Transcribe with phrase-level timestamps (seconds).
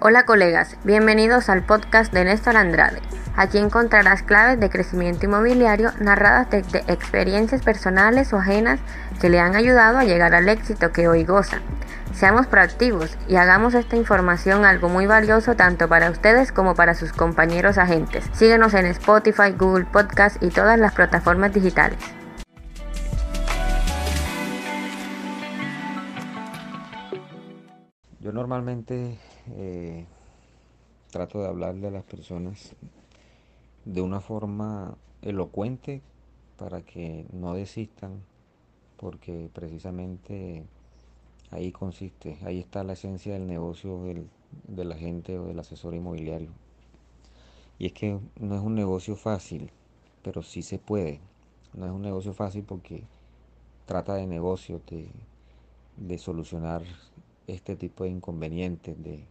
[0.00, 3.00] Hola colegas, bienvenidos al podcast de Néstor Andrade.
[3.34, 8.78] Aquí encontrarás claves de crecimiento inmobiliario narradas desde experiencias personales o ajenas
[9.20, 11.58] que le han ayudado a llegar al éxito que hoy goza.
[12.12, 17.12] Seamos proactivos y hagamos esta información algo muy valioso tanto para ustedes como para sus
[17.12, 18.24] compañeros agentes.
[18.34, 21.98] Síguenos en Spotify, Google Podcast y todas las plataformas digitales.
[28.20, 29.18] Yo normalmente
[29.56, 30.06] eh,
[31.10, 32.74] trato de hablarle a las personas
[33.84, 36.02] de una forma elocuente
[36.56, 38.22] para que no desistan,
[38.96, 40.64] porque precisamente
[41.50, 44.28] ahí consiste, ahí está la esencia del negocio del,
[44.66, 46.50] del agente o del asesor inmobiliario.
[47.78, 49.70] Y es que no es un negocio fácil,
[50.22, 51.20] pero sí se puede.
[51.74, 53.04] No es un negocio fácil porque
[53.86, 55.08] trata de negocio, de,
[55.96, 56.82] de solucionar
[57.46, 59.24] este tipo de inconvenientes, de,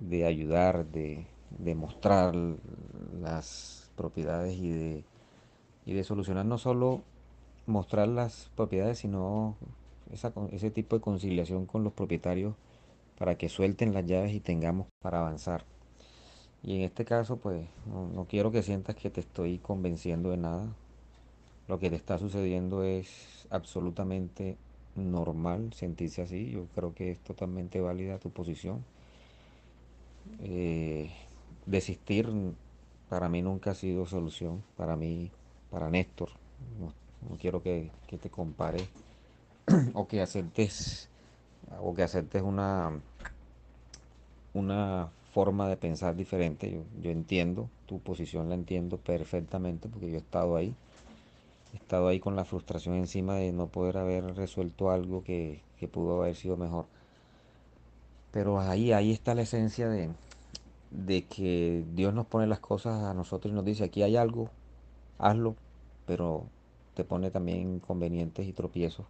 [0.00, 1.26] de ayudar, de,
[1.76, 2.34] mostrar
[3.20, 5.04] las propiedades y de,
[5.86, 7.02] y de solucionar no solo
[7.66, 9.56] mostrar las propiedades, sino
[10.50, 12.54] ese tipo de conciliación con los propietarios
[13.18, 15.64] para que suelten las llaves y tengamos para avanzar.
[16.62, 20.36] Y en este caso, pues no, no quiero que sientas que te estoy convenciendo de
[20.36, 20.66] nada.
[21.68, 24.56] Lo que te está sucediendo es absolutamente
[24.96, 26.50] normal sentirse así.
[26.50, 28.84] Yo creo que es totalmente válida tu posición.
[30.42, 31.10] Eh,
[31.66, 32.28] desistir
[33.08, 34.62] para mí nunca ha sido solución.
[34.76, 35.30] Para mí,
[35.70, 36.30] para Néstor,
[36.80, 38.88] no, quiero que, que, te compare
[39.94, 41.08] o que aceptes
[41.80, 42.92] o que aceptes una
[44.52, 46.70] una forma de pensar diferente.
[46.70, 50.74] Yo, yo entiendo tu posición, la entiendo perfectamente porque yo he estado ahí
[51.72, 55.88] he estado ahí con la frustración encima de no poder haber resuelto algo que, que
[55.88, 56.86] pudo haber sido mejor.
[58.32, 60.10] Pero ahí, ahí está la esencia de,
[60.90, 64.50] de que Dios nos pone las cosas a nosotros y nos dice, aquí hay algo,
[65.18, 65.56] hazlo,
[66.06, 66.44] pero
[66.94, 69.06] te pone también inconvenientes y tropiezos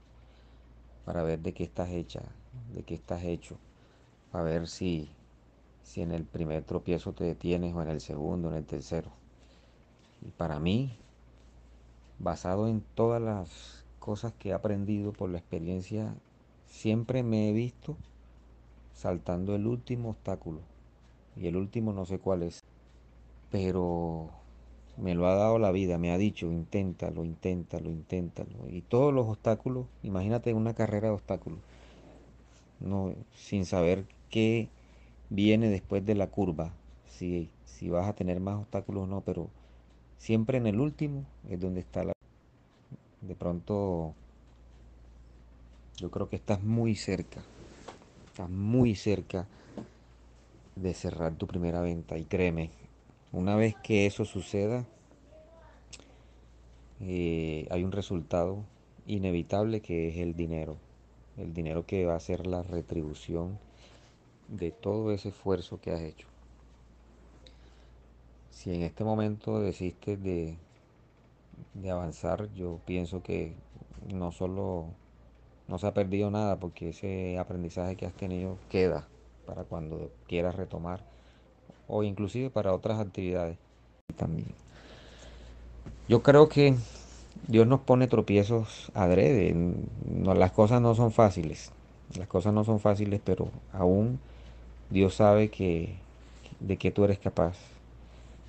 [1.04, 2.22] para ver de qué estás hecha,
[2.74, 3.56] de qué estás hecho,
[4.30, 5.10] para ver si,
[5.82, 9.10] si en el primer tropiezo te detienes o en el segundo, en el tercero.
[10.22, 10.96] Y para mí,
[12.18, 16.14] basado en todas las cosas que he aprendido por la experiencia,
[16.66, 17.96] siempre me he visto
[19.00, 20.60] saltando el último obstáculo.
[21.36, 22.60] Y el último no sé cuál es.
[23.50, 24.30] Pero
[24.98, 28.68] me lo ha dado la vida, me ha dicho, inténtalo, inténtalo, inténtalo.
[28.68, 31.58] Y todos los obstáculos, imagínate una carrera de obstáculos,
[32.80, 34.68] no, sin saber qué
[35.30, 36.72] viene después de la curva,
[37.06, 39.48] si, si vas a tener más obstáculos o no, pero
[40.18, 42.12] siempre en el último es donde está la...
[43.22, 44.14] De pronto,
[45.96, 47.42] yo creo que estás muy cerca,
[48.48, 49.46] muy cerca
[50.76, 52.70] de cerrar tu primera venta y créeme,
[53.32, 54.86] una vez que eso suceda,
[57.00, 58.64] eh, hay un resultado
[59.06, 60.76] inevitable que es el dinero,
[61.36, 63.58] el dinero que va a ser la retribución
[64.48, 66.26] de todo ese esfuerzo que has hecho.
[68.50, 70.56] Si en este momento desistes de,
[71.74, 73.54] de avanzar, yo pienso que
[74.12, 74.88] no solo
[75.70, 79.06] no se ha perdido nada porque ese aprendizaje que has tenido queda
[79.46, 81.00] para cuando quieras retomar
[81.86, 83.56] o inclusive para otras actividades
[84.16, 84.48] también.
[86.08, 86.74] Yo creo que
[87.46, 89.54] Dios nos pone tropiezos adrede.
[90.24, 91.70] Las cosas no son fáciles.
[92.18, 94.18] Las cosas no son fáciles, pero aún
[94.90, 95.94] Dios sabe que
[96.58, 97.56] de que tú eres capaz.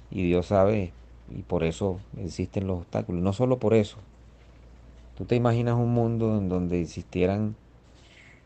[0.09, 0.91] Y Dios sabe
[1.29, 3.21] y por eso existen los obstáculos.
[3.21, 3.97] No solo por eso.
[5.21, 7.55] Tú te imaginas un mundo en donde existieran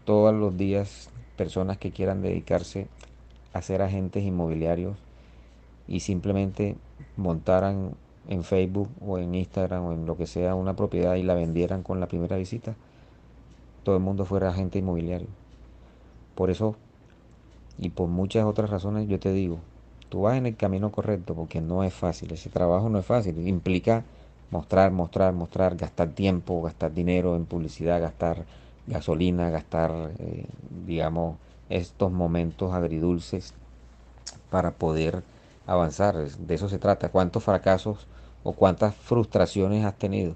[0.03, 2.89] todos los días personas que quieran dedicarse
[3.53, 4.97] a ser agentes inmobiliarios
[5.87, 6.75] y simplemente
[7.15, 7.91] montaran
[8.27, 11.81] en Facebook o en Instagram o en lo que sea una propiedad y la vendieran
[11.81, 12.75] con la primera visita,
[13.83, 15.29] todo el mundo fuera agente inmobiliario.
[16.35, 16.75] Por eso
[17.79, 19.59] y por muchas otras razones yo te digo,
[20.09, 23.47] tú vas en el camino correcto porque no es fácil, ese trabajo no es fácil,
[23.47, 24.03] implica
[24.51, 28.45] mostrar, mostrar, mostrar, gastar tiempo, gastar dinero en publicidad, gastar
[28.87, 30.45] gasolina, gastar, eh,
[30.85, 31.37] digamos,
[31.69, 33.53] estos momentos agridulces
[34.49, 35.23] para poder
[35.67, 36.15] avanzar.
[36.15, 37.09] De eso se trata.
[37.09, 38.07] ¿Cuántos fracasos
[38.43, 40.35] o cuántas frustraciones has tenido?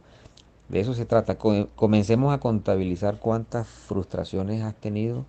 [0.70, 1.38] De eso se trata.
[1.76, 5.26] Comencemos a contabilizar cuántas frustraciones has tenido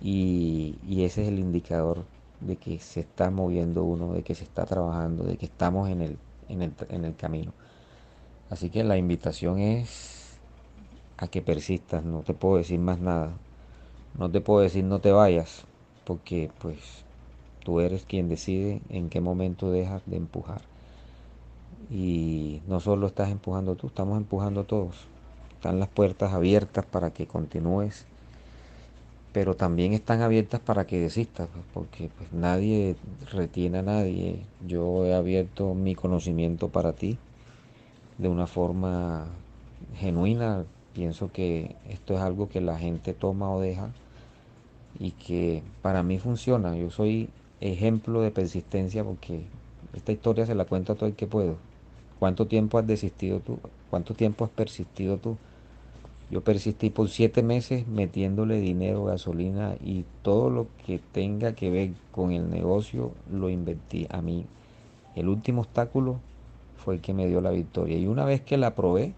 [0.00, 2.04] y, y ese es el indicador
[2.40, 6.02] de que se está moviendo uno, de que se está trabajando, de que estamos en
[6.02, 7.52] el, en el, en el camino.
[8.50, 10.38] Así que la invitación es
[11.16, 13.30] a que persistas, no te puedo decir más nada.
[14.18, 15.64] No te puedo decir no te vayas,
[16.04, 17.04] porque pues
[17.64, 20.62] Tú eres quien decide en qué momento dejas de empujar.
[21.90, 24.96] Y no solo estás empujando tú, estamos empujando todos.
[25.54, 28.06] Están las puertas abiertas para que continúes,
[29.32, 32.96] pero también están abiertas para que desistas, pues, porque pues, nadie
[33.30, 34.40] retiene a nadie.
[34.66, 37.18] Yo he abierto mi conocimiento para ti
[38.20, 39.26] de una forma
[39.96, 40.64] genuina.
[40.92, 43.90] Pienso que esto es algo que la gente toma o deja
[44.98, 46.76] y que para mí funciona.
[46.76, 47.30] Yo soy
[47.60, 49.42] ejemplo de persistencia porque
[49.94, 51.56] esta historia se la cuento a todo el que puedo.
[52.18, 53.58] ¿Cuánto tiempo has desistido tú?
[53.88, 55.36] ¿Cuánto tiempo has persistido tú?
[56.30, 61.90] Yo persistí por siete meses metiéndole dinero, gasolina y todo lo que tenga que ver
[62.12, 64.06] con el negocio lo invertí.
[64.10, 64.44] A mí
[65.16, 66.20] el último obstáculo
[66.80, 67.96] fue el que me dio la victoria.
[67.96, 69.14] Y una vez que la probé,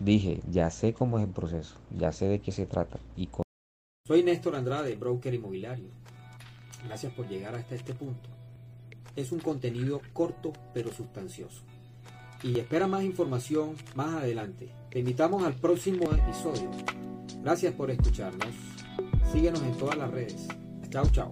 [0.00, 2.98] dije, ya sé cómo es el proceso, ya sé de qué se trata.
[3.16, 3.28] Y
[4.06, 5.88] Soy Néstor Andrade, broker inmobiliario.
[6.86, 8.28] Gracias por llegar hasta este punto.
[9.14, 11.62] Es un contenido corto pero sustancioso.
[12.42, 14.72] Y espera más información más adelante.
[14.90, 16.70] Te invitamos al próximo episodio.
[17.42, 18.54] Gracias por escucharnos.
[19.30, 20.48] Síguenos en todas las redes.
[20.90, 21.30] Chao, chao.